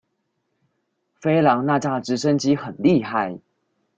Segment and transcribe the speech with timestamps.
[1.19, 3.37] 飛狼那架直升機很厲害